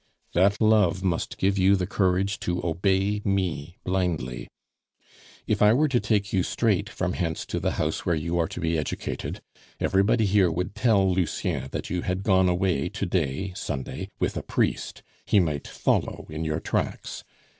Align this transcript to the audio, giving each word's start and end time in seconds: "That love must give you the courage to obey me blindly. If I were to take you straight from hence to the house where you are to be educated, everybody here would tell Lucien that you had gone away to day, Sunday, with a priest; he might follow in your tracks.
"That 0.33 0.59
love 0.59 1.03
must 1.03 1.37
give 1.37 1.59
you 1.59 1.75
the 1.75 1.85
courage 1.85 2.39
to 2.39 2.65
obey 2.65 3.21
me 3.23 3.77
blindly. 3.83 4.47
If 5.45 5.61
I 5.61 5.73
were 5.73 5.87
to 5.89 5.99
take 5.99 6.33
you 6.33 6.41
straight 6.41 6.89
from 6.89 7.13
hence 7.13 7.45
to 7.45 7.59
the 7.59 7.73
house 7.73 8.03
where 8.03 8.15
you 8.15 8.39
are 8.39 8.47
to 8.47 8.59
be 8.59 8.79
educated, 8.79 9.41
everybody 9.79 10.25
here 10.25 10.49
would 10.49 10.73
tell 10.73 11.13
Lucien 11.13 11.69
that 11.69 11.91
you 11.91 12.01
had 12.01 12.23
gone 12.23 12.49
away 12.49 12.89
to 12.89 13.05
day, 13.05 13.53
Sunday, 13.55 14.09
with 14.19 14.35
a 14.35 14.41
priest; 14.41 15.03
he 15.27 15.39
might 15.39 15.67
follow 15.67 16.25
in 16.31 16.45
your 16.45 16.59
tracks. 16.59 17.23